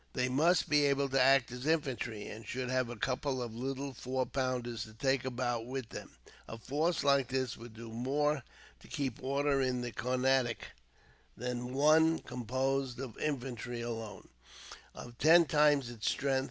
[0.13, 3.93] They must be able to act as infantry, and should have a couple of little
[3.93, 6.17] four pounders to take about with them.
[6.47, 8.41] A force like this would do more
[8.79, 10.69] to keep order in the Carnatic
[11.37, 14.29] than one composed of infantry, alone,
[14.95, 16.39] of ten times its strength.